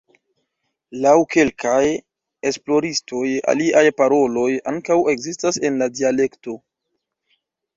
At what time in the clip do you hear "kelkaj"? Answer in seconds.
1.33-1.81